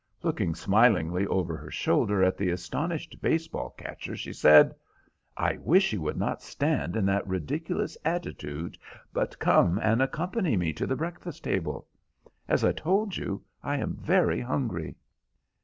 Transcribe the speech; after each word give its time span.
Looking 0.23 0.55
smilingly 0.55 1.27
over 1.27 1.55
her 1.55 1.69
shoulder 1.69 2.23
at 2.23 2.35
the 2.35 2.49
astonished 2.49 3.21
baseball 3.21 3.69
catcher, 3.77 4.15
she 4.15 4.33
said— 4.33 4.73
"I 5.37 5.57
wish 5.57 5.93
you 5.93 6.01
would 6.01 6.17
not 6.17 6.41
stand 6.41 6.95
in 6.95 7.05
that 7.05 7.27
ridiculous 7.27 7.95
attitude, 8.03 8.79
but 9.13 9.37
come 9.37 9.77
and 9.77 10.01
accompany 10.01 10.57
me 10.57 10.73
to 10.73 10.87
the 10.87 10.95
breakfast 10.95 11.43
table. 11.43 11.87
As 12.47 12.63
I 12.63 12.71
told 12.71 13.15
you, 13.15 13.43
I 13.61 13.77
am 13.77 13.95
very 13.95 14.41
hungry." 14.41 14.95